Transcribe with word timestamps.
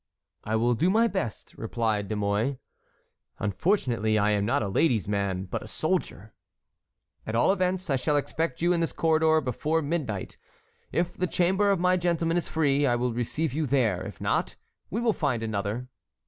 "I 0.43 0.55
will 0.55 0.73
do 0.73 0.89
my 0.89 1.05
best," 1.07 1.53
replied 1.59 2.07
De 2.07 2.15
Mouy. 2.15 2.57
"Unfortunately 3.37 4.17
I 4.17 4.31
am 4.31 4.47
not 4.47 4.63
a 4.63 4.67
lady's 4.67 5.07
man, 5.07 5.43
but 5.45 5.61
a 5.61 5.67
soldier." 5.67 6.33
"At 7.27 7.35
all 7.35 7.51
events 7.53 7.87
I 7.87 7.97
shall 7.97 8.17
expect 8.17 8.63
you 8.63 8.73
in 8.73 8.79
this 8.79 8.93
corridor 8.93 9.41
before 9.41 9.83
midnight. 9.83 10.39
If 10.91 11.15
the 11.15 11.27
chamber 11.27 11.69
of 11.69 11.79
my 11.79 11.97
gentlemen 11.97 12.37
is 12.37 12.47
free, 12.49 12.87
I 12.87 12.95
will 12.95 13.13
receive 13.13 13.53
you 13.53 13.67
there; 13.67 14.01
if 14.01 14.19
not, 14.19 14.55
we 14.89 14.99
will 14.99 15.13
find 15.13 15.43
another." 15.43 15.87